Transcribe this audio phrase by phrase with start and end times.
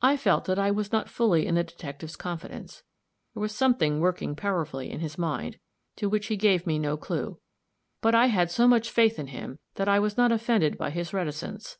[0.00, 2.84] I felt that I was not fully in the detective's confidence;
[3.34, 5.58] there was something working powerfully in his mind,
[5.96, 7.40] to which he gave me no clue;
[8.00, 11.12] but I had so much faith in him that I was not offended by his
[11.12, 11.78] reticence.